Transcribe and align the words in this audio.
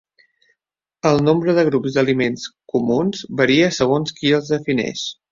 El 1.09 1.19
nombre 1.25 1.53
de 1.57 1.65
grups 1.67 1.97
d'aliments 1.97 2.45
"comuns" 2.73 3.21
varia 3.41 3.67
segons 3.77 4.15
qui 4.21 4.33
els 4.39 4.49
defineix. 4.55 5.05